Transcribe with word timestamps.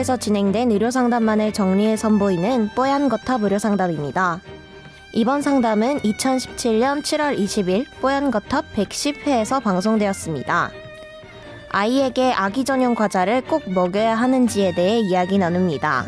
뽀얀거탑에서 0.00 0.16
진행된 0.16 0.70
의료상담만을 0.72 1.52
정리해 1.52 1.96
선보이는 1.96 2.70
뽀얀거탑 2.74 3.42
의료상담입니다. 3.42 4.40
이번 5.12 5.42
상담은 5.42 5.98
2017년 5.98 7.02
7월 7.02 7.38
20일 7.38 7.84
뽀얀거탑 8.00 8.64
110회에서 8.74 9.62
방송되었습니다. 9.62 10.70
아이에게 11.68 12.32
아기 12.32 12.64
전용 12.64 12.94
과자를 12.94 13.42
꼭 13.42 13.70
먹여야 13.70 14.14
하는지에 14.14 14.74
대해 14.74 15.00
이야기 15.00 15.36
나눕니다. 15.38 16.06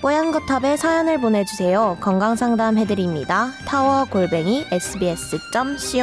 뽀얀거탑에 0.00 0.76
사연을 0.76 1.20
보내주세요. 1.20 1.96
건강상담 2.00 2.78
해드립니다. 2.78 3.50
타워 3.66 4.04
골뱅이 4.04 4.64
sbs.co.kr 4.70 5.98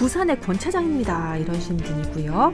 부산의 0.00 0.40
권 0.40 0.58
차장입니다 0.58 1.36
이러신 1.36 1.76
분이고요 1.76 2.52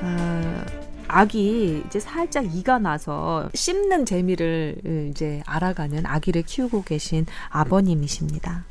아, 0.00 0.64
아기 1.08 1.82
이제 1.86 2.00
살짝 2.00 2.56
이가 2.56 2.78
나서 2.78 3.50
씹는 3.52 4.06
재미를 4.06 4.76
이제 5.10 5.42
알아가는 5.44 6.06
아기를 6.06 6.42
키우고 6.42 6.84
계신 6.84 7.26
아버님이십니다. 7.50 8.64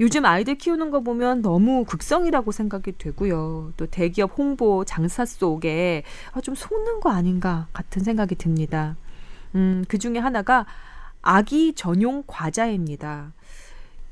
요즘 0.00 0.24
아이들 0.24 0.56
키우는 0.56 0.90
거 0.90 1.00
보면 1.00 1.42
너무 1.42 1.84
극성이라고 1.84 2.50
생각이 2.50 2.98
되고요. 2.98 3.72
또 3.76 3.86
대기업 3.86 4.36
홍보 4.36 4.84
장사 4.84 5.24
속에 5.24 6.02
아, 6.32 6.40
좀 6.40 6.56
속는 6.56 6.98
거 7.00 7.10
아닌가 7.10 7.68
같은 7.72 8.02
생각이 8.02 8.34
듭니다. 8.34 8.96
음, 9.54 9.84
그 9.86 9.98
중에 9.98 10.18
하나가 10.18 10.66
아기 11.22 11.72
전용 11.74 12.24
과자입니다. 12.26 13.32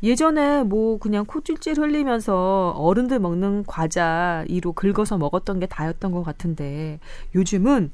예전에 0.02 0.62
뭐 0.62 0.98
그냥 0.98 1.24
코 1.26 1.40
찔찔 1.40 1.78
흘리면서 1.78 2.74
어른들 2.76 3.18
먹는 3.18 3.64
과자 3.66 4.44
이로 4.48 4.72
긁어서 4.72 5.18
먹었던 5.18 5.58
게 5.58 5.66
다였던 5.66 6.12
것 6.12 6.22
같은데 6.22 7.00
요즘은 7.34 7.90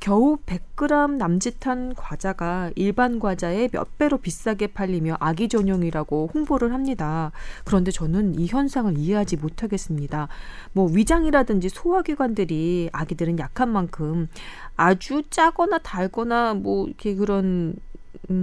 겨우 0.00 0.38
100g 0.46 1.16
남짓한 1.16 1.94
과자가 1.96 2.70
일반 2.76 3.18
과자의 3.18 3.68
몇 3.72 3.98
배로 3.98 4.18
비싸게 4.18 4.68
팔리며 4.68 5.16
아기 5.18 5.48
전용이라고 5.48 6.30
홍보를 6.32 6.72
합니다. 6.72 7.32
그런데 7.64 7.90
저는 7.90 8.38
이 8.38 8.46
현상을 8.46 8.96
이해하지 8.96 9.38
못하겠습니다. 9.38 10.28
뭐 10.72 10.88
위장이라든지 10.88 11.68
소화기관들이 11.68 12.90
아기들은 12.92 13.40
약한 13.40 13.70
만큼 13.70 14.28
아주 14.76 15.24
짜거나 15.28 15.78
달거나 15.78 16.54
뭐 16.54 16.86
이렇게 16.86 17.16
그런 17.16 17.44
음, 17.44 17.74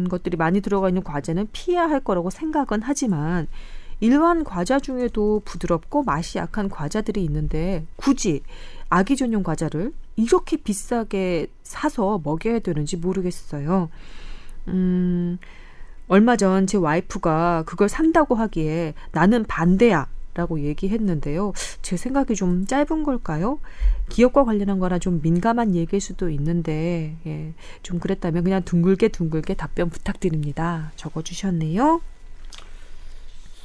것들이 0.10 0.38
많이 0.38 0.62
들어가 0.62 0.90
있는 0.90 1.04
과자는 1.04 1.48
피해야 1.52 1.84
할 1.90 2.00
거라고 2.00 2.30
생각은 2.30 2.82
하지만 2.84 3.48
일반 4.00 4.44
과자 4.44 4.80
중에도 4.80 5.42
부드럽고 5.46 6.04
맛이 6.04 6.38
약한 6.38 6.70
과자들이 6.70 7.24
있는데 7.24 7.86
굳이 7.96 8.42
아기 8.90 9.16
전용 9.16 9.44
과자를 9.44 9.94
이렇게 10.16 10.58
비싸게 10.58 11.48
사서 11.64 12.22
먹여야 12.24 12.60
되는지 12.60 12.98
모르겠어요. 12.98 13.90
음, 14.68 15.38
얼마 16.08 16.36
전 16.38 16.68
제 16.68 16.78
와이프가 16.78 17.64
그걸 17.66 17.90
산다고 17.90 18.36
하기에 18.36 18.94
나는 19.12 19.44
반대야. 19.46 20.08
라고 20.36 20.60
얘기했는데요. 20.60 21.54
제 21.82 21.96
생각이 21.98 22.36
좀 22.36 22.68
짧은 22.68 23.04
걸까요? 23.04 23.60
기업과 24.10 24.44
관련한 24.44 24.80
거라 24.80 25.00
좀 25.00 25.22
민감한 25.22 25.76
얘기일 25.76 26.02
수도 26.02 26.30
있는데, 26.30 27.16
예, 27.26 27.54
좀 27.82 28.00
그랬다면 28.00 28.44
그냥 28.44 28.62
둥글게 28.64 29.08
둥글게 29.08 29.54
답변 29.56 29.90
부탁드립니다. 29.90 30.92
적어 30.98 31.22
주셨네요. 31.22 32.02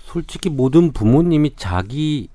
솔직히 0.04 0.48
모든 0.48 0.92
부모님이 0.92 1.54
자기 1.56 2.28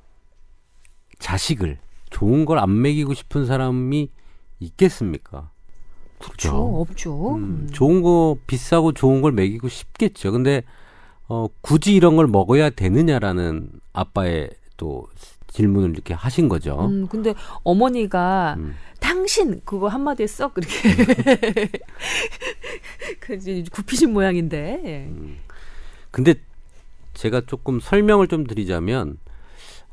자식을 1.19 1.79
좋은 2.09 2.45
걸 2.45 2.59
안 2.59 2.81
먹이고 2.81 3.13
싶은 3.13 3.45
사람이 3.45 4.09
있겠습니까? 4.59 5.49
그렇죠. 6.19 6.81
없죠. 6.81 7.35
음, 7.35 7.69
좋은 7.71 8.01
거 8.01 8.37
비싸고 8.47 8.93
좋은 8.93 9.21
걸 9.21 9.31
먹이고 9.31 9.67
싶겠죠. 9.69 10.31
근데 10.31 10.63
어, 11.27 11.47
굳이 11.61 11.95
이런 11.95 12.15
걸 12.15 12.27
먹어야 12.27 12.69
되느냐라는 12.69 13.69
아빠의 13.93 14.49
또 14.77 15.07
질문을 15.47 15.91
이렇게 15.91 16.13
하신 16.13 16.49
거죠. 16.49 16.85
음, 16.85 17.07
근데 17.07 17.33
어머니가 17.63 18.55
음. 18.57 18.75
당신 18.99 19.61
그거 19.63 19.87
한마디에 19.87 20.27
썩 20.27 20.53
이렇게 20.57 21.69
그 23.19 23.39
굽히신 23.71 24.11
모양인데. 24.11 24.81
예. 24.85 25.05
음. 25.09 25.37
근데 26.11 26.35
제가 27.13 27.41
조금 27.47 27.79
설명을 27.79 28.27
좀 28.27 28.45
드리자면 28.45 29.17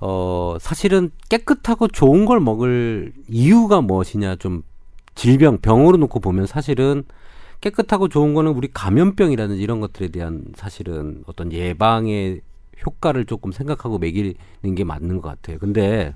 어 0.01 0.57
사실은 0.61 1.11
깨끗하고 1.29 1.89
좋은 1.89 2.27
걸 2.27 2.41
먹을 2.41 3.13
이유가 3.29 3.81
무엇이냐 3.81 4.37
좀 4.37 4.63
질병 5.15 5.59
병으로 5.59 5.97
놓고 5.99 6.21
보면 6.21 6.47
사실은 6.47 7.05
깨끗하고 7.63 8.09
좋은 8.09 8.35
거는 8.35 8.53
우리 8.53 8.69
감염병이라든지 8.71 9.63
이런 9.63 9.81
것들에 9.81 10.09
대한 10.09 10.45
사실은 10.55 11.23
어떤 11.27 11.53
예방의 11.53 12.43
효과를 12.85 13.25
조금 13.25 13.53
생각하고 13.53 13.99
먹이는 13.99 14.35
게 14.75 14.85
맞는 14.85 15.21
것 15.23 15.29
같아요. 15.29 15.59
근데 15.59 16.15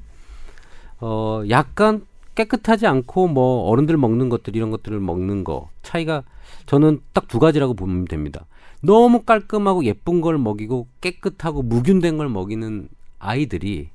어 1.01 1.43
약간 1.49 2.05
깨끗하지 2.35 2.87
않고 2.87 3.29
뭐 3.29 3.63
어른들 3.71 3.97
먹는 3.97 4.29
것들 4.29 4.57
이런 4.57 4.71
것들을 4.71 4.99
먹는 5.01 5.45
거 5.45 5.71
차이가 5.83 6.23
저는 6.67 7.01
딱 7.13 7.29
두 7.29 7.39
가지라고 7.39 7.75
보면 7.75 8.07
됩니다. 8.07 8.47
너무 8.83 9.23
깔끔하고 9.23 9.85
예쁜 9.85 10.21
걸 10.21 10.39
먹이고 10.39 10.87
깨끗하고 11.01 11.63
무균된 11.63 12.19
걸 12.19 12.29
먹이는 12.29 12.89
아이들이 13.19 13.89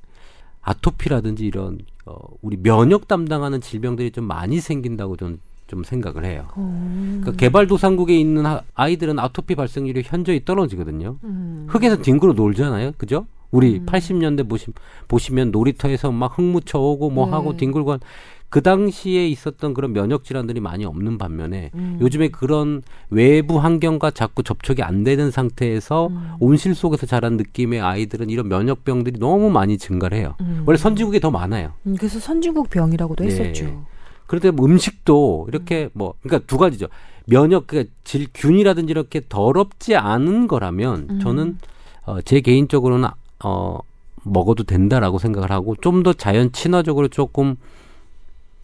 아토피라든지 0.62 1.44
이런 1.44 1.78
어, 2.06 2.16
우리 2.40 2.56
면역 2.56 3.08
담당하는 3.08 3.60
질병들이 3.60 4.10
좀 4.10 4.24
많이 4.24 4.60
생긴다고 4.60 5.16
저는 5.16 5.38
좀 5.72 5.84
생각을 5.84 6.26
해요. 6.26 6.48
그러니까 6.54 7.32
개발도상국에 7.32 8.14
있는 8.14 8.44
아이들은 8.74 9.18
아토피 9.18 9.54
발생률이 9.54 10.02
현저히 10.04 10.44
떨어지거든요. 10.44 11.16
음. 11.24 11.66
흙에서 11.66 11.96
뒹굴어 12.02 12.34
놀잖아요. 12.34 12.92
그죠? 12.98 13.26
우리 13.50 13.78
음. 13.78 13.86
80년대 13.86 14.46
보시, 14.46 14.66
보시면 15.08 15.50
놀이터에서 15.50 16.12
막 16.12 16.38
흙 16.38 16.42
묻혀오고 16.42 17.08
뭐 17.08 17.24
네. 17.24 17.32
하고 17.32 17.56
뒹굴고 17.56 17.98
그 18.50 18.60
당시에 18.60 19.26
있었던 19.28 19.72
그런 19.72 19.94
면역 19.94 20.24
질환들이 20.24 20.60
많이 20.60 20.84
없는 20.84 21.16
반면에 21.16 21.70
음. 21.74 21.96
요즘에 22.02 22.28
그런 22.28 22.82
외부 23.08 23.58
환경과 23.58 24.10
자꾸 24.10 24.42
접촉이 24.42 24.82
안 24.82 25.04
되는 25.04 25.30
상태에서 25.30 26.08
음. 26.08 26.32
온실 26.38 26.74
속에서 26.74 27.06
자란 27.06 27.38
느낌의 27.38 27.80
아이들은 27.80 28.28
이런 28.28 28.48
면역병들이 28.48 29.18
너무 29.18 29.48
많이 29.48 29.78
증가를 29.78 30.18
해요. 30.18 30.34
음. 30.42 30.64
원래 30.66 30.76
선진국에 30.76 31.18
더 31.18 31.30
많아요. 31.30 31.72
음, 31.86 31.96
그래서 31.96 32.20
선진국 32.20 32.68
병이라고도 32.68 33.24
네. 33.24 33.30
했었죠. 33.30 33.86
그런데 34.32 34.50
뭐 34.50 34.64
음식도 34.64 35.44
이렇게 35.48 35.84
음. 35.84 35.90
뭐 35.92 36.14
그러니까 36.22 36.46
두 36.46 36.56
가지죠. 36.56 36.86
면역 37.26 37.66
그질 37.66 38.28
균이라든지 38.32 38.90
이렇게 38.90 39.20
더럽지 39.28 39.94
않은 39.94 40.48
거라면 40.48 41.06
음. 41.10 41.20
저는 41.20 41.58
어, 42.06 42.22
제 42.22 42.40
개인적으로는 42.40 43.10
어 43.44 43.78
먹어도 44.22 44.64
된다라고 44.64 45.18
생각을 45.18 45.50
하고 45.50 45.76
좀 45.76 46.02
더 46.02 46.14
자연 46.14 46.50
친화적으로 46.50 47.08
조금 47.08 47.56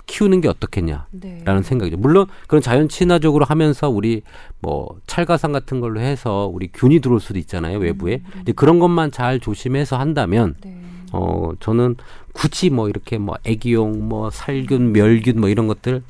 키우는 0.06 0.40
게 0.40 0.48
어떻겠냐라는 0.48 1.04
네. 1.10 1.62
생각이죠. 1.62 1.98
물론 1.98 2.28
그런 2.46 2.62
자연 2.62 2.88
친화적으로 2.88 3.44
하면서 3.44 3.90
우리 3.90 4.22
뭐 4.60 4.98
찰가상 5.06 5.52
같은 5.52 5.80
걸로 5.80 6.00
해서 6.00 6.50
우리 6.50 6.68
균이 6.72 7.00
들어올 7.00 7.20
수도 7.20 7.38
있잖아요 7.38 7.76
외부에. 7.76 8.22
음, 8.24 8.42
음. 8.48 8.54
그런 8.56 8.78
것만 8.78 9.10
잘 9.10 9.38
조심해서 9.38 9.98
한다면 9.98 10.54
네. 10.62 10.78
어 11.12 11.52
저는 11.60 11.96
굳이 12.32 12.70
뭐 12.70 12.88
이렇게 12.88 13.18
뭐 13.18 13.36
애기용 13.44 14.08
뭐 14.08 14.30
살균 14.30 14.92
멸균 14.92 15.40
뭐 15.40 15.48
이런 15.48 15.66
것들 15.66 16.02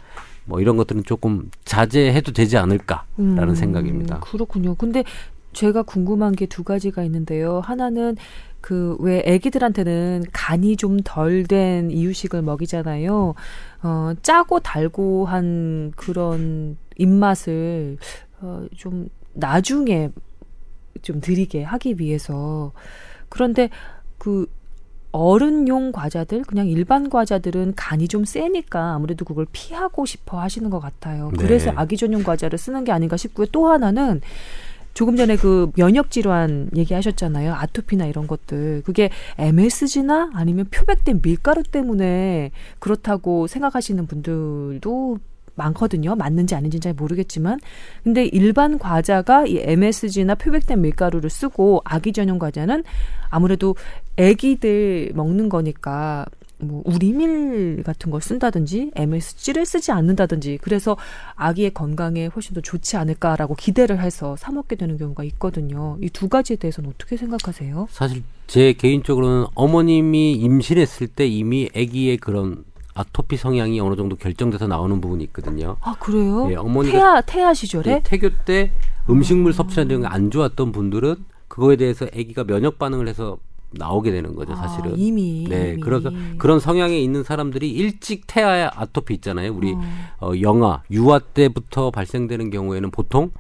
뭐 0.45 0.61
이런 0.61 0.77
것들은 0.77 1.05
조금 1.05 1.51
자제해도 1.65 2.33
되지 2.33 2.57
않을까라는 2.57 3.49
음, 3.51 3.55
생각입니다. 3.55 4.21
그렇군요. 4.21 4.75
근데 4.75 5.05
제가 5.53 5.83
궁금한 5.83 6.35
게 6.35 6.47
두 6.47 6.63
가지가 6.65 7.03
있는데요. 7.05 7.61
하나는 7.61 8.17
그 8.61 8.97
왜 9.01 9.23
아기들한테는 9.27 10.25
간이 10.33 10.77
좀 10.77 10.99
덜 11.05 11.47
된 11.47 11.91
이유식을 11.91 12.43
먹이잖아요. 12.43 13.35
어, 13.83 14.13
짜고 14.23 14.61
달고 14.61 15.27
한 15.27 15.93
그런 15.97 16.77
입맛을 16.97 17.99
어, 18.41 18.67
좀 18.77 19.09
나중에 19.35 20.11
좀 21.03 21.21
드리게 21.21 21.63
하기 21.63 21.97
위해서 21.99 22.73
그런데 23.29 23.71
그 24.19 24.47
어른용 25.13 25.93
과자들 25.93 26.43
그냥 26.43 26.69
일반 26.69 27.09
과자들은 27.09 27.75
간이 27.77 28.09
좀 28.09 28.25
세니까 28.25 28.95
아무래도 28.95 29.25
그걸 29.25 29.47
피하고 29.53 30.07
싶어 30.07 30.41
하시는 30.41 30.69
것 30.71 30.81
같아요. 30.81 31.31
네. 31.33 31.39
그래서 31.39 31.73
아기 31.77 31.97
전용 31.97 32.23
과자를 32.23 32.59
쓰는 32.59 32.85
게 32.85 32.93
아닌가 32.93 33.17
싶고요. 33.17 33.47
또 33.53 33.69
하나는 33.69 34.21
조금 34.95 35.17
전에 35.17 35.37
그 35.37 35.71
면역 35.77 36.11
질환 36.11 36.69
얘기하셨잖아요. 36.75 37.55
아토피나 37.55 38.07
이런 38.07 38.27
것들. 38.27 38.83
그게 38.85 39.11
MSG나 39.39 40.33
아니면 40.35 40.67
표백된 40.73 41.23
밀가루 41.23 41.63
때문에 41.63 42.51
그렇다고 42.81 43.47
생각하시는 43.47 44.07
분들도 44.07 45.19
많거든요. 45.59 46.15
맞는지 46.15 46.55
아닌지는 46.55 46.81
잘 46.81 46.95
모르겠지만. 46.95 47.59
근데 48.05 48.25
일반 48.25 48.79
과자가 48.79 49.47
이 49.47 49.59
MSG나 49.61 50.35
표백된 50.37 50.81
밀가루를 50.81 51.29
쓰고 51.29 51.83
아기 51.85 52.13
전용 52.13 52.39
과자는 52.39 52.85
아무래도 53.29 53.77
아기들 54.19 55.13
먹는 55.15 55.49
거니까 55.51 56.25
뭐 56.61 56.83
우리밀 56.85 57.85
같은 57.85 58.11
걸 58.11 58.21
쓴다든지 58.21 58.91
MSG를 58.97 59.65
쓰지 59.65 59.93
않는다든지 59.93 60.59
그래서 60.61 60.97
아기의 61.37 61.73
건강에 61.73 62.27
훨씬 62.27 62.53
더 62.55 62.61
좋지 62.61 62.97
않을까라고 62.97 63.55
기대를 63.55 64.01
해서 64.03 64.35
사 64.37 64.51
먹게 64.51 64.75
되는 64.75 64.97
경우가 64.99 65.23
있거든요. 65.25 65.97
이 66.03 66.09
두 66.11 66.29
가지에 66.29 66.57
대해서는 66.57 66.91
어떻게 66.91 67.17
생각하세요? 67.17 67.87
사실 67.91 68.25
제 68.49 68.73
개인적으로는 68.73 69.47
어머님이 69.55 70.33
임신했을 70.33 71.07
때 71.07 71.29
이미 71.29 71.69
아기의 71.77 72.17
그런 72.17 72.65
아토피 72.99 73.37
성향이 73.37 73.79
어느 73.81 73.95
정도 73.95 74.17
결정돼서 74.17 74.67
나오는 74.67 75.01
부분이 75.01 75.23
있거든요. 75.25 75.77
아 75.81 75.95
그래요? 76.01 76.51
예, 76.51 76.57
어머니가 76.57 76.99
태아 76.99 77.21
태아 77.21 77.55
시절에 77.55 77.91
예, 77.91 78.01
태교 78.03 78.31
때 78.45 78.73
음식물 79.09 79.53
섭취하는 79.53 80.03
게안 80.03 80.31
좋았던 80.31 80.73
분들은 80.73 81.17
그거에 81.47 81.77
대해서 81.77 82.07
아기가 82.07 82.45
면역 82.45 82.79
반응을 82.79 83.07
해서 83.09 83.39
나오게 83.71 84.11
되는 84.11 84.35
거죠, 84.35 84.55
사실은. 84.57 84.93
아, 84.93 84.95
이미 84.97 85.47
네, 85.49 85.73
이미. 85.73 85.81
그래서 85.83 86.11
그런 86.39 86.59
성향에 86.59 86.99
있는 86.99 87.23
사람들이 87.23 87.71
일찍 87.71 88.27
태아에 88.27 88.69
아토피 88.75 89.15
있잖아요. 89.15 89.53
우리 89.53 89.75
어. 89.75 89.81
어, 90.21 90.33
영아, 90.41 90.83
유아 90.91 91.21
때부터 91.21 91.91
발생되는 91.91 92.51
경우에는 92.51 92.91
보통 92.91 93.31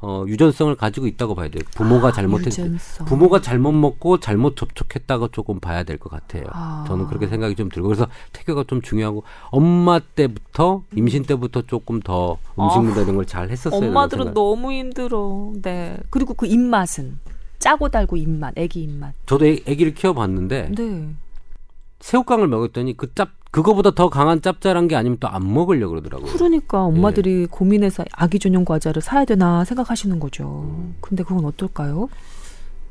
어, 0.00 0.24
유전성을 0.28 0.74
가지고 0.74 1.06
있다고 1.06 1.34
봐야 1.34 1.48
돼요. 1.48 1.62
부모가 1.74 2.08
아, 2.08 2.12
잘못했 2.12 2.48
유전성. 2.48 3.06
부모가 3.06 3.40
잘못 3.40 3.72
먹고 3.72 4.20
잘못 4.20 4.54
접촉했다고 4.56 5.28
조금 5.28 5.58
봐야 5.58 5.82
될 5.84 5.96
것 5.98 6.10
같아요. 6.10 6.44
아. 6.50 6.84
저는 6.86 7.06
그렇게 7.06 7.26
생각이 7.26 7.54
좀 7.54 7.70
들고 7.70 7.88
그래서 7.88 8.06
태교가 8.32 8.64
좀 8.68 8.82
중요하고 8.82 9.24
엄마 9.50 9.98
때부터 9.98 10.82
임신 10.94 11.22
때부터 11.24 11.62
조금 11.62 12.00
더 12.00 12.36
음식물 12.58 12.92
이런 13.02 13.16
걸 13.16 13.24
잘 13.26 13.48
했었어요. 13.50 13.82
아. 13.82 13.88
엄마들은 13.88 14.34
너무 14.34 14.70
힘들어. 14.72 15.52
네. 15.62 15.96
그리고 16.10 16.34
그 16.34 16.46
입맛은 16.46 17.18
짜고 17.58 17.88
달고 17.88 18.16
입맛, 18.18 18.52
애기 18.56 18.82
입맛. 18.82 19.14
저도 19.24 19.46
애, 19.46 19.58
아기를 19.66 19.94
키워봤는데 19.94 20.72
네. 20.76 21.08
새우깡을 22.00 22.48
먹었더니 22.48 22.96
그 22.96 23.12
짭 23.14 23.30
그거보다 23.50 23.92
더 23.92 24.10
강한 24.10 24.42
짭짤한 24.42 24.86
게 24.88 24.96
아니면 24.96 25.16
또 25.18 25.28
안 25.28 25.52
먹으려 25.52 25.88
그러더라고요. 25.88 26.30
그러니까 26.32 26.82
엄마들이 26.84 27.46
고민해서 27.46 28.04
아기 28.12 28.38
전용 28.38 28.64
과자를 28.66 29.00
사야 29.00 29.24
되나 29.24 29.64
생각하시는 29.64 30.20
거죠. 30.20 30.68
근데 31.00 31.22
그건 31.22 31.44
어떨까요? 31.46 32.08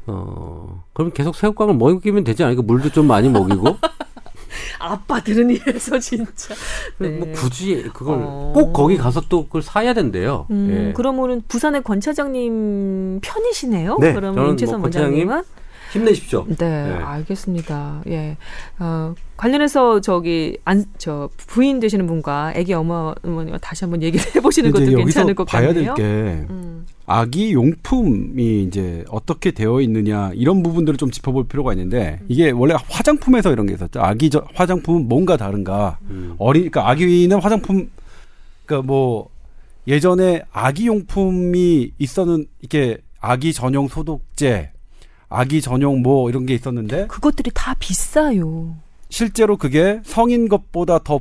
어 0.07 0.83
그럼 0.93 1.11
계속 1.11 1.35
새우깡을 1.35 1.75
먹이면 1.75 2.23
되지 2.23 2.43
않을까? 2.43 2.61
물도 2.63 2.89
좀 2.91 3.05
많이 3.07 3.29
먹이고 3.29 3.77
아빠 4.79 5.19
들은 5.21 5.49
이래서 5.51 5.99
진짜. 5.99 6.55
네. 6.97 7.09
뭐 7.09 7.31
굳이 7.33 7.83
그걸 7.93 8.19
어. 8.23 8.51
꼭 8.55 8.73
거기 8.73 8.97
가서 8.97 9.21
또 9.29 9.45
그걸 9.45 9.61
사야 9.61 9.93
된대요. 9.93 10.47
음, 10.51 10.87
예. 10.89 10.93
그러면은 10.93 11.41
부산의 11.47 11.83
권 11.83 11.99
차장님 12.01 13.19
편이시네요. 13.21 13.97
네, 13.99 14.13
그러면 14.13 14.35
저는 14.35 14.49
임채선 14.51 14.79
뭐 14.79 14.85
원장님은 14.85 15.43
힘내십시오. 15.91 16.45
네, 16.47 16.55
네. 16.57 16.93
알겠습니다. 16.93 18.03
예. 18.07 18.37
어, 18.79 19.13
관련해서 19.37 20.01
저기 20.01 20.57
안 20.65 20.85
저 20.97 21.29
부인 21.37 21.79
되시는 21.79 22.07
분과 22.07 22.53
아기 22.55 22.73
어머 22.73 23.13
어머니와 23.23 23.57
다시 23.59 23.83
한번 23.83 24.01
얘기를 24.01 24.25
해보시는 24.35 24.71
것도 24.71 24.85
괜찮을 24.85 25.35
것 25.35 25.43
봐야 25.45 25.67
같네요. 25.67 25.93
될게 25.93 26.47
음. 26.49 26.85
아기 27.05 27.53
용품이 27.53 28.63
이제 28.63 29.03
어떻게 29.09 29.51
되어 29.51 29.81
있느냐 29.81 30.31
이런 30.33 30.63
부분들을 30.63 30.97
좀 30.97 31.11
짚어볼 31.11 31.47
필요가 31.47 31.73
있는데 31.73 32.19
이게 32.27 32.49
원래 32.51 32.75
화장품에서 32.89 33.51
이런 33.51 33.67
게 33.67 33.73
있었죠. 33.73 34.01
아기 34.01 34.29
저, 34.29 34.43
화장품은 34.55 35.07
뭔가 35.07 35.37
다른가. 35.37 35.99
음. 36.09 36.35
어린 36.39 36.69
그러니까 36.71 36.89
아기는 36.89 37.39
화장품 37.39 37.89
그러니까 38.65 38.87
뭐 38.87 39.29
예전에 39.87 40.41
아기 40.51 40.87
용품이 40.87 41.91
있었는 41.99 42.47
이렇게 42.61 42.97
아기 43.19 43.53
전용 43.53 43.87
소독제, 43.87 44.71
아기 45.35 45.61
전용 45.61 46.01
뭐 46.01 46.29
이런 46.29 46.45
게 46.45 46.53
있었는데 46.53 47.07
그것들이 47.07 47.51
다 47.53 47.75
비싸요. 47.79 48.75
실제로 49.09 49.57
그게 49.57 49.99
성인 50.03 50.47
것보다 50.47 50.99
더 50.99 51.19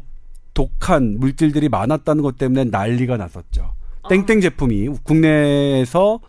독한 0.55 1.19
물질들이 1.19 1.69
많았다는 1.69 2.23
것 2.23 2.39
때문에 2.39 2.65
난리가 2.65 3.17
났었죠. 3.17 3.73
땡땡 4.09 4.41
제품이 4.41 4.89
국내에서 5.03 6.21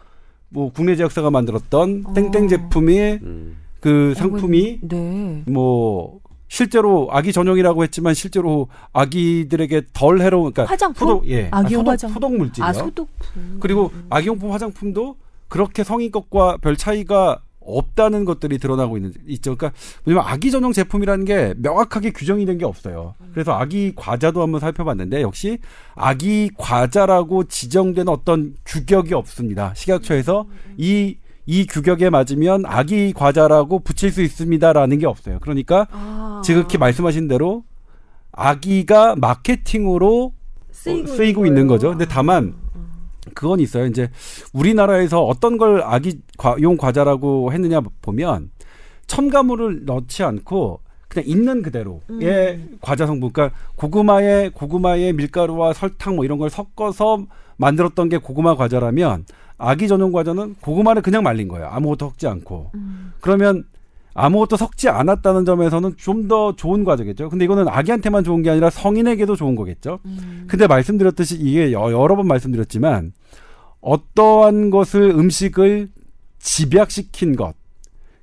뭐 0.49 0.71
국내 0.71 0.95
제약사가 0.95 1.29
만들었던 1.31 2.03
어. 2.07 2.13
땡땡 2.13 2.47
제품이 2.47 2.99
음. 3.21 3.57
그 3.81 4.13
상품이 4.15 4.79
네. 4.81 5.43
뭐 5.45 6.19
실제로 6.47 7.07
아기 7.11 7.31
전용이라고 7.33 7.83
했지만 7.83 8.13
실제로 8.13 8.67
아기들에게 8.93 9.81
덜 9.93 10.21
해로운 10.21 10.53
그러니까 10.53 10.71
화장품? 10.71 11.07
소독 11.07 11.27
예 11.29 11.49
아기용 11.51 11.81
소독, 11.81 11.91
화장- 11.91 12.11
소독 12.13 12.35
물질이요. 12.37 12.65
아 12.67 12.73
소독품. 12.73 13.57
그리고 13.59 13.91
아기용품 14.09 14.51
화장품도 14.51 15.17
그렇게 15.49 15.83
성인 15.83 16.11
것과 16.11 16.57
별 16.57 16.75
차이가 16.77 17.39
없다는 17.65 18.25
것들이 18.25 18.57
드러나고 18.57 18.97
있는 18.97 19.13
있죠. 19.27 19.55
그러니까 19.55 19.77
왜냐면 20.05 20.27
아기 20.27 20.51
전용 20.51 20.71
제품이라는 20.73 21.25
게 21.25 21.53
명확하게 21.57 22.11
규정이 22.11 22.45
된 22.45 22.55
게 22.55 22.63
없어요. 22.65 23.15
그래서 23.33 23.51
아기 23.53 23.91
과자도 23.95 24.41
한번 24.41 24.61
살펴봤는데 24.61 25.21
역시 25.21 25.57
아기 25.95 26.49
과자라고 26.57 27.45
지정된 27.45 28.07
어떤 28.07 28.55
규격이 28.65 29.13
없습니다. 29.13 29.73
식약처에서 29.75 30.45
이이 30.77 31.65
규격에 31.69 32.09
맞으면 32.09 32.63
아기 32.65 33.11
과자라고 33.11 33.79
붙일 33.79 34.11
수 34.11 34.21
있습니다라는 34.21 34.99
게 34.99 35.05
없어요. 35.05 35.39
그러니까 35.41 35.87
아. 35.91 36.41
지극히 36.45 36.77
말씀하신 36.77 37.27
대로 37.27 37.63
아기가 38.31 39.15
마케팅으로 39.15 40.33
쓰이고, 40.71 41.11
어, 41.11 41.15
쓰이고 41.15 41.45
있는. 41.45 41.67
거죠. 41.67 41.89
근데 41.89 42.05
다만 42.05 42.53
그건 43.33 43.59
있어요. 43.59 43.85
이제 43.85 44.09
우리나라에서 44.53 45.23
어떤 45.23 45.57
걸 45.57 45.81
아기용 45.81 46.77
과자라고 46.77 47.51
했느냐 47.51 47.81
보면 48.01 48.51
첨가물을 49.07 49.85
넣지 49.85 50.23
않고 50.23 50.79
그냥 51.07 51.27
있는 51.27 51.61
그대로의 51.61 51.99
음. 52.09 52.77
과자 52.81 53.05
성분, 53.05 53.31
그러니까 53.31 53.57
고구마에 53.75 54.49
고구마에 54.49 55.13
밀가루와 55.13 55.73
설탕 55.73 56.15
뭐 56.15 56.25
이런 56.25 56.37
걸 56.37 56.49
섞어서 56.49 57.25
만들었던 57.57 58.09
게 58.09 58.17
고구마 58.17 58.55
과자라면 58.55 59.25
아기 59.57 59.87
전용 59.87 60.11
과자는 60.11 60.55
고구마를 60.61 61.01
그냥 61.01 61.23
말린 61.23 61.47
거예요. 61.47 61.67
아무것도 61.67 62.09
섞지 62.09 62.27
않고. 62.27 62.71
음. 62.75 63.13
그러면 63.21 63.63
아무것도 64.15 64.55
섞지 64.57 64.89
않았다는 64.89 65.45
점에서는 65.45 65.95
좀 65.97 66.27
더 66.27 66.55
좋은 66.55 66.83
과자겠죠. 66.85 67.29
근데 67.29 67.45
이거는 67.45 67.67
아기한테만 67.67 68.23
좋은 68.23 68.41
게 68.41 68.49
아니라 68.49 68.69
성인에게도 68.71 69.35
좋은 69.35 69.55
거겠죠. 69.55 69.99
음. 70.05 70.45
근데 70.47 70.65
말씀드렸듯이 70.67 71.35
이게 71.39 71.71
여- 71.73 71.91
여러 71.91 72.15
번 72.15 72.25
말씀드렸지만 72.27 73.11
어떠한 73.81 74.69
것을 74.71 75.01
음식을 75.11 75.89
집약시킨 76.39 77.35
것, 77.35 77.53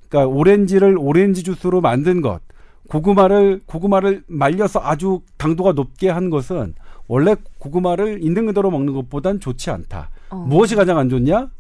그러니까 0.09 0.35
오렌지를 0.35 0.97
오렌지 0.99 1.43
주스로 1.43 1.81
만든 1.81 2.21
것, 2.21 2.41
고구마를 2.89 3.61
고구마를 3.67 4.25
말려서 4.27 4.81
아주 4.83 5.21
당도가 5.39 5.73
높게 5.73 6.09
한 6.09 6.31
것은 6.31 6.75
원래 7.09 7.37
고구마를 7.59 8.23
있는 8.23 8.47
그대로 8.47 8.71
먹는 8.71 8.93
것보단 8.95 9.41
좋지 9.41 9.71
않다. 9.71 10.11
어. 10.31 10.37
무엇이 10.49 10.75
가장 10.75 10.99
안 10.99 11.09
좋냐? 11.09 11.51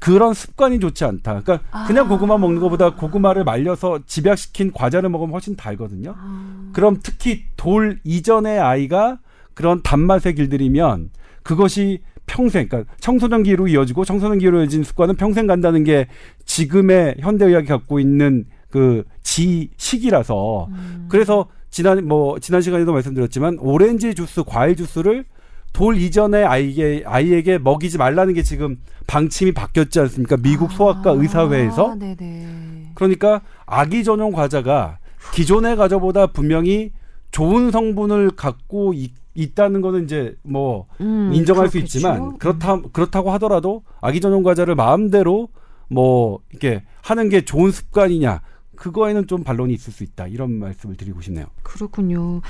그런 0.00 0.34
습관이 0.34 0.78
좋지 0.80 1.04
않다. 1.04 1.40
그러니까 1.40 1.86
그냥 1.86 2.06
아. 2.06 2.08
고구마 2.08 2.38
먹는 2.38 2.60
것보다 2.60 2.94
고구마를 2.94 3.44
말려서 3.44 4.00
집약시킨 4.06 4.72
과자를 4.72 5.08
먹으면 5.08 5.32
훨씬 5.32 5.56
달거든요. 5.56 6.14
아. 6.16 6.70
그럼 6.72 6.98
특히 7.02 7.44
돌 7.56 7.98
이전의 8.04 8.58
아이가 8.58 9.18
그런 9.54 9.82
단맛에 9.82 10.32
길들이면 10.32 11.10
그것이 11.42 12.02
평생, 12.26 12.68
그러니까 12.68 12.92
청소년기로 13.00 13.68
이어지고 13.68 14.04
청소년기로 14.04 14.60
이어진 14.60 14.82
습관은 14.82 15.14
평생 15.14 15.46
간다는 15.46 15.84
게 15.84 16.08
지금의 16.44 17.16
현대의학이 17.20 17.66
갖고 17.66 18.00
있는 18.00 18.46
그 18.68 19.04
지식이라서 19.22 20.66
음. 20.66 21.06
그래서 21.08 21.46
지난 21.70 22.06
뭐 22.06 22.38
지난 22.38 22.60
시간에도 22.60 22.92
말씀드렸지만 22.92 23.58
오렌지 23.60 24.14
주스, 24.14 24.42
과일 24.44 24.76
주스를 24.76 25.24
돌 25.72 25.96
이전의 25.96 26.44
아이에게 26.44 27.04
아이에게 27.06 27.58
먹이지 27.58 27.98
말라는 27.98 28.34
게 28.34 28.42
지금 28.42 28.78
방침이 29.06 29.52
바뀌었지 29.52 30.00
않습니까? 30.00 30.36
미국 30.38 30.72
소아과 30.72 31.10
아, 31.10 31.14
의사회에서 31.14 31.96
네네. 31.98 32.92
그러니까 32.94 33.42
아기 33.66 34.02
전용 34.04 34.32
과자가 34.32 34.98
기존의 35.32 35.76
과자보다 35.76 36.28
분명히 36.28 36.92
좋은 37.30 37.70
성분을 37.70 38.30
갖고 38.30 38.94
있, 38.94 39.12
있다는 39.34 39.82
거는 39.82 40.04
이제 40.04 40.34
뭐 40.42 40.86
음, 41.00 41.30
인정할 41.34 41.66
수 41.68 41.72
그렇겠죠. 41.74 41.98
있지만 41.98 42.38
그렇다 42.38 42.80
그렇다고 42.92 43.30
하더라도 43.32 43.82
아기 44.00 44.20
전용 44.20 44.42
과자를 44.42 44.74
마음대로 44.74 45.48
뭐 45.88 46.40
이렇게 46.50 46.82
하는 47.02 47.28
게 47.28 47.44
좋은 47.44 47.70
습관이냐 47.70 48.40
그거에는 48.76 49.26
좀 49.26 49.44
반론이 49.44 49.74
있을 49.74 49.92
수 49.92 50.04
있다 50.04 50.26
이런 50.26 50.52
말씀을 50.58 50.96
드리고 50.96 51.20
싶네요. 51.20 51.46
그렇군요. 51.62 52.40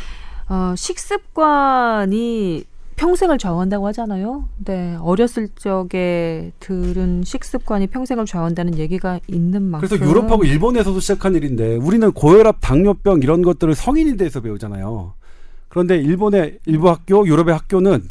어, 0.49 0.75
식습관이 0.77 2.65
평생을 2.97 3.39
좌우한다고 3.39 3.87
하잖아요. 3.89 4.49
네, 4.65 4.97
어렸을 5.01 5.49
적에 5.55 6.53
들은 6.61 7.23
식습관이 7.25 7.89
평생을 7.89 8.25
좌우한다는 8.25 8.79
얘기가 8.79 9.21
있는 9.29 9.63
만큼. 9.63 9.87
그래서 9.87 10.05
유럽하고 10.05 10.45
일본에서도 10.45 10.99
시작한 11.01 11.35
일인데 11.35 11.77
우리는 11.77 12.11
고혈압, 12.13 12.57
당뇨병 12.61 13.23
이런 13.23 13.43
것들을 13.43 13.75
성인이 13.75 14.17
돼서 14.17 14.41
배우잖아요. 14.41 15.13
그런데 15.69 15.99
일본의 15.99 16.59
일부 16.65 16.89
학교, 16.89 17.27
유럽의 17.27 17.55
학교는 17.55 18.05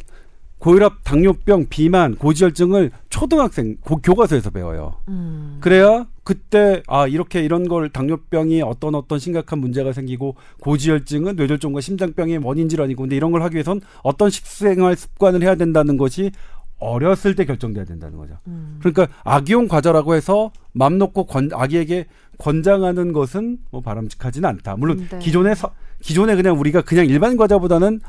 고혈압, 0.58 1.04
당뇨병, 1.04 1.66
비만, 1.68 2.16
고지혈증을 2.16 2.90
초등학생 3.10 3.76
고, 3.82 3.96
교과서에서 3.96 4.50
배워요. 4.50 4.94
음. 5.08 5.58
그래야 5.60 6.06
그때 6.24 6.82
아 6.88 7.06
이렇게 7.06 7.42
이런 7.42 7.68
걸 7.68 7.88
당뇨병이 7.88 8.62
어떤 8.62 8.94
어떤 8.94 9.18
심각한 9.18 9.60
문제가 9.60 9.92
생기고 9.92 10.34
고지혈증은 10.60 11.36
뇌졸중과 11.36 11.80
심장병의 11.80 12.40
원인 12.42 12.68
질환이고 12.68 13.02
근데 13.02 13.16
이런 13.16 13.30
걸 13.30 13.42
하기 13.42 13.54
위해선 13.54 13.80
어떤 14.02 14.30
식생활 14.30 14.96
습관을 14.96 15.42
해야 15.42 15.54
된다는 15.54 15.96
것이 15.96 16.32
어렸을 16.78 17.34
때 17.34 17.44
결정돼야 17.44 17.84
된다는 17.84 18.18
거죠. 18.18 18.38
음. 18.46 18.78
그러니까 18.80 19.08
아기용 19.24 19.68
과자라고 19.68 20.14
해서 20.14 20.50
맘 20.72 20.98
놓고 20.98 21.24
권, 21.24 21.50
아기에게 21.52 22.06
권장하는 22.38 23.12
것은 23.12 23.58
뭐 23.70 23.80
바람직하지는 23.80 24.48
않다. 24.48 24.76
물론 24.76 25.06
네. 25.08 25.18
기존에 25.18 25.54
서, 25.54 25.72
기존에 26.02 26.36
그냥 26.36 26.58
우리가 26.58 26.82
그냥 26.82 27.06
일반 27.06 27.36
과자보다는 27.36 28.00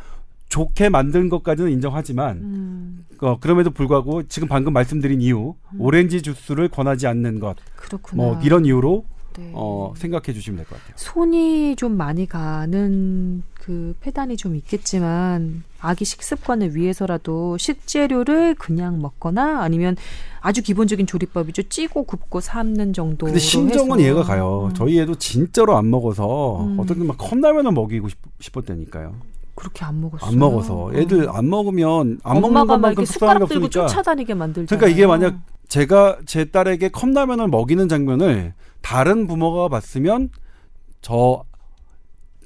좋게 0.49 0.89
만든 0.89 1.29
것까지는 1.29 1.71
인정하지만 1.71 2.37
음. 2.37 3.05
어, 3.19 3.37
그럼에도 3.39 3.71
불구하고 3.71 4.23
지금 4.27 4.47
방금 4.47 4.73
말씀드린 4.73 5.21
이유 5.21 5.55
오렌지 5.77 6.21
주스를 6.21 6.69
권하지 6.69 7.07
않는 7.07 7.39
것 7.39 7.55
그렇구나. 7.75 8.23
뭐 8.23 8.39
이런 8.41 8.65
이유로 8.65 9.05
네. 9.37 9.51
어, 9.53 9.93
생각해 9.95 10.33
주시면 10.33 10.57
될 10.57 10.65
것 10.65 10.79
같아요. 10.79 10.93
손이 10.95 11.75
좀 11.75 11.95
많이 11.95 12.25
가는 12.25 13.43
그 13.53 13.95
폐단이 13.99 14.35
좀 14.35 14.55
있겠지만 14.55 15.63
아기 15.79 16.05
식습관을 16.05 16.75
위해서라도 16.75 17.55
식재료를 17.57 18.55
그냥 18.55 18.99
먹거나 18.99 19.61
아니면 19.61 19.95
아주 20.41 20.63
기본적인 20.63 21.05
조리법이죠. 21.05 21.63
찌고 21.63 22.05
굽고 22.05 22.39
삶는 22.39 22.93
정도. 22.93 23.25
근데 23.27 23.37
심정은 23.39 23.99
이해가 23.99 24.23
가요. 24.23 24.71
저희 24.75 24.97
애도 25.01 25.15
진짜로 25.15 25.77
안 25.77 25.89
먹어서 25.91 26.63
음. 26.63 26.79
어떤 26.79 26.97
때막 26.99 27.17
컵라면을 27.19 27.73
먹이고 27.73 28.09
싶, 28.09 28.17
싶었다니까요. 28.39 29.13
그렇게 29.57 29.83
안 29.83 29.99
먹었어요. 29.99 30.29
안 30.29 30.37
먹어서 30.37 30.91
애들 30.93 31.29
안 31.29 31.49
먹으면 31.49 32.19
안 32.23 32.41
먹는 32.41 32.67
것만큼 32.67 33.05
속상한 33.05 33.39
게 33.39 33.45
숟가락 33.45 33.49
들고 33.49 33.65
없으니까. 33.65 33.87
쫓아다니게 33.87 34.33
만들잖아요. 34.35 34.79
그러니까 34.79 34.87
이게 34.95 35.07
만약 35.07 35.39
제가 35.67 36.19
제 36.27 36.45
딸에게 36.45 36.89
컵라면을 36.89 37.47
먹이는 37.47 37.89
장면을 37.89 38.53
다른 38.81 39.25
부모가 39.25 39.67
봤으면 39.67 40.29
저 41.01 41.43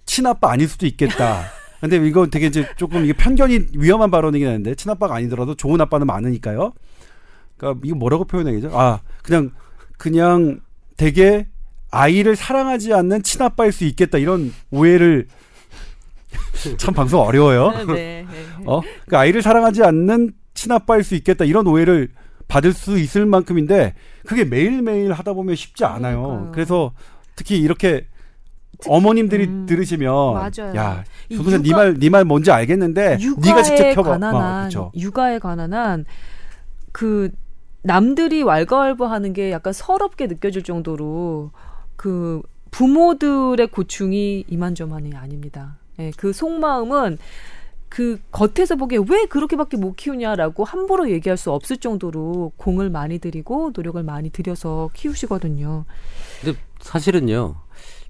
친아빠 0.05 0.51
아닐 0.51 0.69
수도 0.69 0.85
있겠다. 0.87 1.43
근데 1.81 1.97
이거 1.97 2.27
되게 2.27 2.47
이제 2.47 2.65
조금 2.77 3.03
이게 3.03 3.11
편견이 3.11 3.67
위험한 3.77 4.09
발언이긴 4.09 4.47
한데 4.47 4.73
친아빠가 4.75 5.15
아니더라도 5.15 5.55
좋은 5.55 5.81
아빠는 5.81 6.07
많으니까요. 6.07 6.71
그러니까 7.57 7.81
이거 7.83 7.95
뭐라고 7.97 8.23
표현해야죠? 8.23 8.71
아 8.73 9.01
그냥 9.21 9.51
그냥 9.97 10.61
되게 10.95 11.47
아이를 11.91 12.37
사랑하지 12.37 12.93
않는 12.93 13.23
친아빠일 13.23 13.73
수 13.73 13.83
있겠다 13.83 14.17
이런 14.17 14.53
오해를 14.71 15.27
참 16.77 16.93
방송 16.93 17.21
어려워요. 17.21 17.71
네, 17.71 17.85
네, 17.85 18.25
네. 18.29 18.63
어? 18.65 18.81
그 19.07 19.17
아이를 19.17 19.41
사랑하지 19.41 19.83
않는 19.83 20.33
친아빠일 20.53 21.03
수 21.03 21.15
있겠다 21.15 21.45
이런 21.45 21.65
오해를 21.67 22.09
받을 22.47 22.73
수 22.73 22.99
있을 22.99 23.25
만큼인데 23.25 23.93
그게 24.25 24.43
매일매일 24.45 25.13
하다 25.13 25.33
보면 25.33 25.55
쉽지 25.55 25.85
않아요. 25.85 26.21
그러니까요. 26.21 26.51
그래서 26.53 26.91
특히 27.35 27.57
이렇게 27.59 28.07
어머님들이 28.87 29.45
음, 29.45 29.65
들으시면 29.67 30.33
맞아요. 30.33 30.75
야, 30.75 31.03
이 31.29 31.35
조선생 31.35 31.61
네말 31.61 31.99
네 31.99 32.09
말 32.09 32.25
뭔지 32.25 32.51
알겠는데 32.51 33.17
네가 33.41 33.63
직접 33.63 33.93
펴봐. 33.93 34.09
관한 34.19 34.69
어. 34.75 34.91
육아에 34.95 35.39
관한 35.39 35.73
한그 36.91 37.29
남들이 37.83 38.43
왈가왈부하는 38.43 39.33
게 39.33 39.51
약간 39.51 39.71
서럽게 39.73 40.27
느껴질 40.27 40.63
정도로 40.63 41.51
그 41.95 42.41
부모들의 42.71 43.67
고충이 43.67 44.45
이만저만이 44.47 45.15
아닙니다. 45.15 45.77
예, 46.01 46.11
그 46.17 46.33
속마음은 46.33 47.17
그 47.89 48.19
겉에서 48.31 48.75
보기에 48.77 48.99
왜 49.09 49.25
그렇게밖에 49.25 49.77
못 49.77 49.95
키우냐라고 49.95 50.63
함부로 50.63 51.09
얘기할 51.11 51.37
수 51.37 51.51
없을 51.51 51.77
정도로 51.77 52.53
공을 52.55 52.89
많이 52.89 53.19
들이고 53.19 53.71
노력을 53.75 54.01
많이 54.03 54.29
들여서 54.29 54.89
키우시거든요. 54.93 55.85
근데 56.41 56.57
사실은요. 56.79 57.55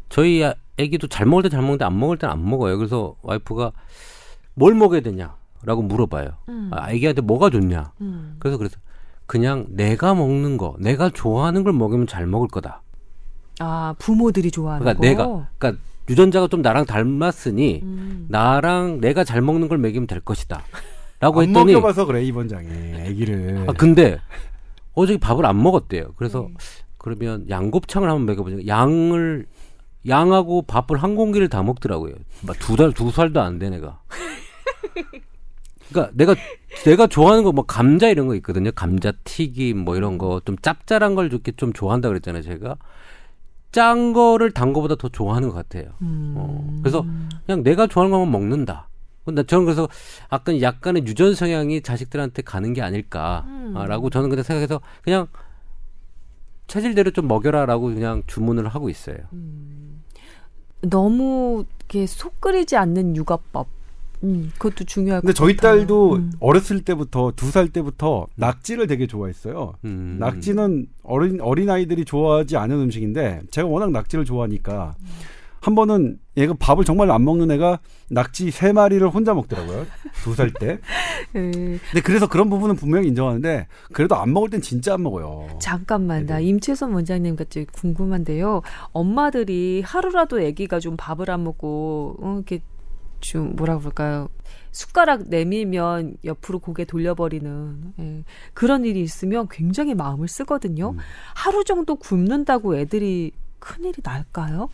저희 0.10 0.44
아- 0.44 0.54
애기도 0.78 1.08
잘 1.08 1.26
먹을 1.26 1.44
때 1.44 1.50
잘 1.50 1.62
먹는데 1.62 1.86
안 1.86 1.98
먹을 2.00 2.18
때는 2.18 2.32
안 2.34 2.48
먹어요. 2.48 2.78
그래서 2.78 3.16
와이프가 3.24 3.72
뭘 4.54 4.76
먹어야 4.76 5.02
되냐라고 5.02 5.82
물어봐요. 5.82 6.30
음. 6.50 6.70
아, 6.74 6.92
애기한테 6.92 7.22
뭐가 7.22 7.50
좋냐. 7.50 7.92
음. 8.02 8.36
그래서 8.40 8.58
그래서 8.58 8.78
그냥 9.26 9.66
내가 9.70 10.14
먹는 10.14 10.58
거, 10.58 10.76
내가 10.80 11.10
좋아하는 11.10 11.64
걸 11.64 11.74
먹으면 11.74 12.06
잘 12.06 12.28
먹을 12.28 12.48
거다. 12.50 12.82
아 13.60 13.96
부모들이 14.00 14.52
좋아하는 14.52 14.84
그러니까 14.86 15.00
거. 15.00 15.08
내가 15.08 15.50
그러니까 15.58 15.84
유전자가 16.10 16.48
좀 16.48 16.62
나랑 16.62 16.86
닮았으니 16.86 17.82
음. 17.84 18.26
나랑 18.30 19.00
내가 19.02 19.24
잘 19.24 19.42
먹는 19.42 19.68
걸 19.68 19.78
먹이면 19.78 20.08
될 20.08 20.20
것이다. 20.20 20.64
라고 21.20 21.42
안 21.42 21.50
했더니 21.50 21.74
먹여봐서 21.74 22.06
그래 22.06 22.24
이 22.24 22.32
원장이 22.32 22.68
아기를. 23.08 23.66
아 23.68 23.74
근데 23.74 24.20
어저께 24.94 25.20
밥을 25.20 25.46
안 25.46 25.62
먹었대요. 25.62 26.14
그래서 26.18 26.48
네. 26.50 26.54
그러면 26.98 27.46
양곱창을 27.50 28.10
한번 28.10 28.26
먹여보자. 28.26 28.68
양을 28.68 29.46
양하고 30.08 30.64
밥을 30.64 30.98
한 30.98 31.16
공기를 31.16 31.48
다 31.48 31.62
먹더라고요. 31.64 32.16
두달 32.60 32.92
두 32.92 33.12
살도 33.12 33.40
안 33.40 33.60
돼 33.60 33.70
내가. 33.70 34.02
그러니까 35.92 36.12
내가 36.16 36.36
내가 36.86 37.06
좋아하는 37.08 37.44
거 37.44 37.52
뭐 37.52 37.66
감자 37.66 38.08
이런 38.10 38.28
거 38.28 38.36
있거든요. 38.36 38.72
감자 38.72 39.12
튀김 39.24 39.78
뭐 39.80 39.96
이런 39.96 40.18
거 40.18 40.42
좀 40.46 40.56
짭짤한 40.58 41.16
걸 41.16 41.28
이렇게 41.28 41.52
좀 41.52 41.74
좋아한다 41.74 42.08
그랬잖아요. 42.10 42.42
제가 42.42 42.78
짠 43.72 44.14
거를 44.14 44.52
단 44.52 44.74
거보다 44.74 44.96
더 44.96 45.10
좋아하는 45.10 45.50
것 45.50 45.56
같아요. 45.56 45.92
음. 46.02 46.34
어, 46.38 46.80
그래서 46.82 47.06
그냥 47.46 47.64
내가 47.64 47.88
좋아하는 47.88 48.12
것만 48.12 48.32
먹는다. 48.32 48.88
근데 49.26 49.44
저는 49.44 49.66
그래서 49.66 49.88
약간 50.32 50.62
약간의 50.62 51.06
유전 51.06 51.36
성향이 51.36 51.82
자식들한테 51.82 52.42
가는 52.42 52.74
게 52.74 52.82
아닐까라고 52.82 54.10
저는 54.10 54.30
그냥 54.30 54.44
생각해서 54.44 54.82
그냥 55.04 55.28
체질대로 56.68 57.12
좀 57.12 57.28
먹여라라고 57.28 57.94
그냥 57.94 58.24
주문을 58.28 58.68
하고 58.68 58.90
있어요. 58.90 59.18
너무 60.82 61.66
이렇게 61.80 62.08
속 62.08 62.42
끓이지 62.42 62.76
않는 62.78 63.16
육아법. 63.16 63.68
음, 64.24 64.52
그것도 64.58 64.84
중요할 64.86 65.22
근데 65.22 65.34
것 65.34 65.38
저희 65.38 65.56
같아요. 65.56 65.78
딸도 65.80 66.16
음. 66.16 66.32
어렸을 66.40 66.82
때부터 66.82 67.32
두 67.36 67.52
살 67.52 67.68
때부터 67.70 68.28
낙지를 68.36 68.88
되게 68.88 69.08
좋아했어요. 69.08 69.74
음. 69.86 70.18
낙지는 70.20 70.88
어린 71.04 71.42
어린 71.42 71.70
아이들이 71.70 72.06
좋아하지 72.06 72.56
않은 72.58 72.76
음식인데 72.80 73.42
제가 73.52 73.68
워낙 73.68 73.92
낙지를 73.92 74.24
좋아하니까 74.26 74.94
한 75.64 75.76
번은 75.76 76.18
얘가 76.38 76.56
밥을 76.58 76.86
정말 76.86 77.12
안 77.12 77.24
먹는 77.24 77.52
애가 77.52 77.80
낙지 78.10 78.50
세 78.52 78.72
마리를 78.74 79.08
혼자 79.10 79.34
먹더라고요 79.36 79.86
두 80.24 80.34
살 80.34 80.50
때. 80.52 80.80
예. 81.36 81.52
근데 81.52 82.02
그래서 82.04 82.28
그런 82.28 82.50
부분은 82.50 82.78
분명히 82.78 83.10
인정하는데 83.10 83.68
그래도 83.94 84.16
안 84.16 84.34
먹을 84.34 84.50
땐 84.50 84.62
진짜 84.62 84.96
안 84.96 85.04
먹어요. 85.04 85.48
잠깐만, 85.60 86.26
나 86.26 86.38
네네. 86.38 86.48
임채선 86.48 86.94
원장님 86.94 87.36
같이 87.36 87.66
궁금한데요. 87.72 88.62
엄마들이 88.92 89.84
하루라도 89.86 90.38
아기가 90.44 90.80
좀 90.80 90.96
밥을 90.98 91.30
안 91.30 91.44
먹고, 91.44 92.16
어, 92.22 92.34
이렇게 92.38 92.62
좀 93.22 93.56
뭐라 93.56 93.78
그럴까요? 93.78 94.30
숟가락 94.72 95.24
내밀면 95.28 96.18
옆으로 96.24 96.60
고개 96.60 96.86
돌려버리는 96.86 97.94
예, 98.00 98.24
그런 98.54 98.86
일이 98.86 99.02
있으면 99.02 99.48
굉장히 99.50 99.94
마음을 99.96 100.28
쓰거든요. 100.28 100.92
음. 100.92 100.98
하루 101.36 101.64
정도 101.64 101.96
굶는다고 101.96 102.78
애들이 102.78 103.32
큰일이 103.60 103.96
날까요? 104.04 104.70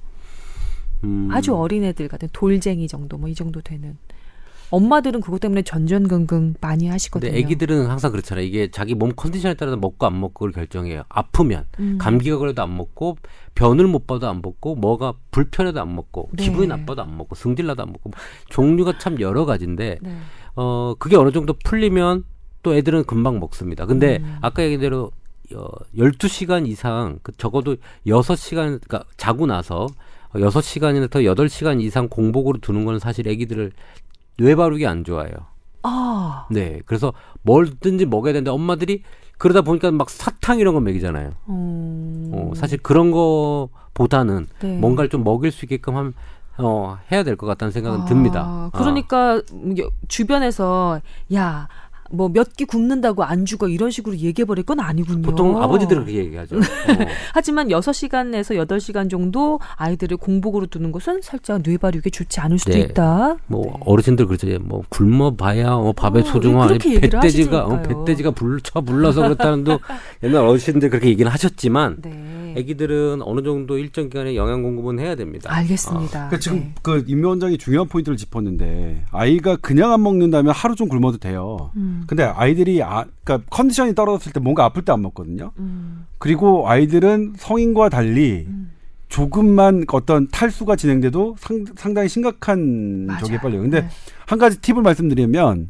음. 1.03 1.29
아주 1.31 1.55
어린 1.55 1.83
애들 1.83 2.07
같은 2.07 2.27
돌쟁이 2.33 2.87
정도 2.87 3.17
뭐 3.17 3.29
이 3.29 3.35
정도 3.35 3.61
되는 3.61 3.97
엄마들은 4.69 5.21
그것 5.21 5.39
때문에 5.39 5.61
전전긍긍 5.61 6.55
많이 6.59 6.87
하시거든요. 6.87 7.31
근데 7.31 7.43
아기들은 7.43 7.87
항상 7.87 8.11
그렇잖아요. 8.11 8.45
이게 8.45 8.69
자기 8.69 8.95
몸 8.95 9.11
컨디션에 9.15 9.53
따라서 9.53 9.77
먹고 9.77 10.05
안 10.05 10.19
먹고를 10.19 10.53
결정해요. 10.53 11.03
아프면 11.09 11.65
음. 11.79 11.97
감기가 11.99 12.37
걸려도 12.37 12.61
안 12.61 12.75
먹고 12.75 13.17
변을 13.55 13.87
못 13.87 14.07
봐도 14.07 14.27
안 14.27 14.41
먹고 14.41 14.75
뭐가 14.75 15.13
불편해도 15.31 15.79
안 15.81 15.95
먹고 15.95 16.29
네. 16.33 16.43
기분이 16.43 16.67
나빠도 16.67 17.01
안 17.01 17.17
먹고 17.17 17.35
승질나도 17.35 17.83
안 17.83 17.91
먹고 17.91 18.11
종류가 18.49 18.97
참 18.99 19.19
여러 19.19 19.45
가지인데 19.45 19.99
네. 20.01 20.17
어 20.55 20.95
그게 20.99 21.15
어느 21.15 21.31
정도 21.31 21.53
풀리면 21.63 22.25
또 22.63 22.75
애들은 22.75 23.05
금방 23.05 23.39
먹습니다. 23.39 23.85
근데 23.85 24.17
음. 24.21 24.37
아까 24.41 24.63
얘기한 24.63 24.81
대로 24.81 25.11
어 25.55 25.67
12시간 25.95 26.67
이상 26.67 27.19
그 27.23 27.31
적어도 27.37 27.77
6시간 28.05 28.81
그러니까 28.81 29.03
자고 29.15 29.45
나서 29.45 29.87
6시간이나 30.33 31.09
더 31.09 31.19
8시간 31.19 31.81
이상 31.81 32.09
공복으로 32.09 32.59
두는 32.59 32.85
거는 32.85 32.99
사실 32.99 33.27
애기들을 33.27 33.71
뇌 34.37 34.55
바르기 34.55 34.85
안 34.87 35.03
좋아요. 35.03 35.29
아, 35.83 36.45
네. 36.51 36.81
그래서 36.85 37.13
뭐든지 37.43 38.05
먹여야 38.05 38.33
되는데 38.33 38.51
엄마들이 38.51 39.03
그러다 39.37 39.61
보니까 39.61 39.91
막 39.91 40.09
사탕 40.09 40.59
이런 40.59 40.73
거 40.73 40.79
먹이잖아요. 40.81 41.31
음. 41.49 42.31
어, 42.33 42.51
사실 42.55 42.77
그런 42.79 43.11
거보다는 43.11 44.47
네. 44.59 44.77
뭔가를 44.77 45.09
좀 45.09 45.23
먹일 45.23 45.51
수 45.51 45.65
있게끔 45.65 45.95
함, 45.95 46.13
어, 46.57 46.97
해야 47.11 47.23
될 47.23 47.35
것 47.37 47.45
같다는 47.45 47.71
생각은 47.71 48.01
아, 48.01 48.05
듭니다. 48.05 48.69
그러니까 48.73 49.35
여- 49.79 49.89
주변에서 50.07 50.99
야 51.35 51.67
뭐 52.11 52.29
몇 52.29 52.55
끼 52.55 52.65
굶는다고 52.65 53.23
안 53.23 53.45
죽어 53.45 53.67
이런 53.67 53.91
식으로 53.91 54.15
얘기해 54.17 54.45
버릴 54.45 54.63
건 54.63 54.79
아니군요. 54.79 55.21
보통 55.21 55.61
아버지들은 55.61 56.05
그렇게 56.05 56.19
얘기하죠. 56.25 56.57
어. 56.57 56.59
하지만 57.33 57.67
6시간에서 57.67 58.55
8시간 58.67 59.09
정도 59.09 59.59
아이들을 59.75 60.17
공복으로 60.17 60.65
두는 60.67 60.91
것은 60.91 61.21
살짝 61.21 61.61
뇌 61.63 61.77
발육에 61.77 62.09
좋지 62.09 62.39
않을 62.39 62.59
수도 62.59 62.71
네. 62.73 62.79
있다. 62.79 63.37
뭐 63.47 63.63
네. 63.65 63.73
어르신들 63.85 64.25
그러죠. 64.27 64.47
뭐 64.61 64.83
굶어 64.89 65.35
봐야 65.35 65.71
어, 65.73 65.93
밥의 65.93 66.21
어, 66.21 66.25
소중함 66.25 66.73
얘기를 66.73 66.99
배돼지가 67.01 67.65
어. 67.65 67.81
배돼지가 67.81 68.31
불쳐 68.31 68.81
불러서 68.81 69.21
그렇다는 69.21 69.63
도 69.63 69.79
옛날 70.23 70.45
어르신들 70.45 70.89
그렇게 70.89 71.09
얘기는 71.09 71.29
하셨지만 71.31 71.97
네. 72.01 72.46
아기들은 72.57 73.21
어느 73.21 73.43
정도 73.43 73.77
일정 73.77 74.09
기간에 74.09 74.35
영양 74.35 74.63
공급은 74.63 74.99
해야 74.99 75.15
됩니다. 75.15 75.53
알겠습니다. 75.53 76.09
그러니까 76.09 76.39
지금 76.39 76.59
네. 76.59 76.73
그 76.81 77.03
임미 77.07 77.25
원장이 77.25 77.57
중요한 77.57 77.87
포인트를 77.87 78.17
짚었는데 78.17 79.05
아이가 79.11 79.55
그냥 79.57 79.91
안 79.93 80.01
먹는다면 80.03 80.53
하루 80.53 80.75
좀 80.75 80.87
굶어도 80.89 81.17
돼요. 81.17 81.71
음, 81.75 82.03
근데 82.07 82.23
아이들이 82.23 82.81
아, 82.81 83.05
그러니까 83.23 83.47
컨디션이 83.49 83.93
떨어졌을 83.95 84.31
때 84.33 84.39
뭔가 84.39 84.65
아플 84.65 84.83
때 84.83 84.91
안 84.91 85.01
먹거든요. 85.01 85.51
음, 85.59 86.05
그리고 86.17 86.67
아이들은 86.69 87.33
성인과 87.37 87.89
달리 87.89 88.45
음. 88.47 88.71
조금만 89.09 89.85
어떤 89.91 90.27
탈수가 90.27 90.75
진행돼도 90.75 91.35
상, 91.39 91.63
상당히 91.75 92.09
심각한 92.09 93.05
맞아요. 93.05 93.19
저게 93.23 93.37
빨려요. 93.37 93.61
근데 93.61 93.81
네. 93.81 93.89
한 94.25 94.39
가지 94.39 94.59
팁을 94.59 94.81
말씀드리면 94.81 95.69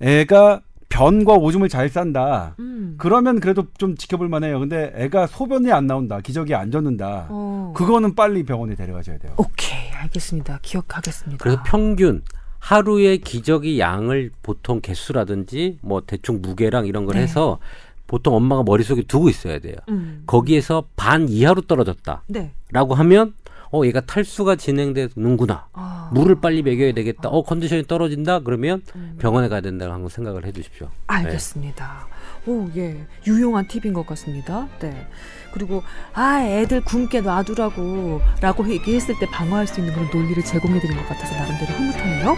애가 0.00 0.60
변과 0.92 1.34
오줌을 1.34 1.70
잘 1.70 1.88
싼다. 1.88 2.56
음. 2.58 2.96
그러면 2.98 3.40
그래도 3.40 3.64
좀 3.78 3.96
지켜볼 3.96 4.28
만해요. 4.28 4.60
근데 4.60 4.92
애가 4.94 5.26
소변이 5.26 5.72
안 5.72 5.86
나온다. 5.86 6.20
기저귀 6.20 6.54
안 6.54 6.70
젖는다. 6.70 7.28
어. 7.30 7.72
그거는 7.74 8.14
빨리 8.14 8.42
병원에 8.42 8.74
데려가셔야 8.74 9.16
돼요. 9.16 9.32
오케이 9.38 9.90
알겠습니다. 9.90 10.58
기억하겠습니다. 10.60 11.42
그래서 11.42 11.62
평균 11.64 12.22
하루의 12.58 13.18
기저귀 13.18 13.80
양을 13.80 14.32
보통 14.42 14.82
개수라든지 14.82 15.78
뭐 15.80 16.02
대충 16.06 16.42
무게랑 16.42 16.84
이런 16.84 17.06
걸 17.06 17.16
네. 17.16 17.22
해서 17.22 17.58
보통 18.06 18.34
엄마가 18.34 18.62
머릿속에 18.62 19.02
두고 19.02 19.30
있어야 19.30 19.60
돼요. 19.60 19.76
음. 19.88 20.24
거기에서 20.26 20.84
반 20.94 21.26
이하로 21.26 21.62
떨어졌다라고 21.62 22.22
네. 22.28 22.52
하면 22.70 23.32
어 23.72 23.86
얘가 23.86 24.00
탈수가 24.02 24.56
진행되는구나. 24.56 25.68
아. 25.72 26.10
물을 26.12 26.40
빨리 26.40 26.62
먹여야 26.62 26.92
되겠다. 26.92 27.28
아. 27.28 27.32
어 27.32 27.42
컨디션이 27.42 27.84
떨어진다. 27.84 28.40
그러면 28.40 28.82
음. 28.94 29.16
병원에 29.18 29.48
가야 29.48 29.62
된다고 29.62 29.92
한번 29.92 30.10
생각을 30.10 30.44
해주십시오. 30.46 30.86
네. 30.86 30.92
알겠습니다. 31.06 32.06
네. 32.44 32.52
오 32.52 32.68
예, 32.76 33.06
유용한 33.26 33.66
팁인 33.68 33.94
것 33.94 34.06
같습니다. 34.06 34.68
네. 34.80 35.06
그리고 35.54 35.82
아 36.12 36.42
애들 36.42 36.82
굶게 36.84 37.22
놔두라고라고 37.22 38.68
얘기했을 38.68 39.18
때 39.18 39.26
방어할 39.26 39.66
수 39.66 39.80
있는 39.80 39.94
그런 39.94 40.08
논리를 40.10 40.42
제공해드린 40.42 40.96
것 40.96 41.08
같아서 41.08 41.34
나름대로 41.34 41.72
흐뭇하네요. 41.72 42.36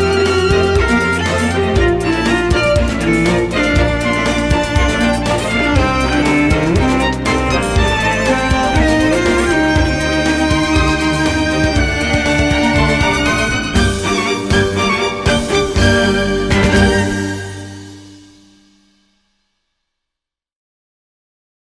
음. 0.00 0.05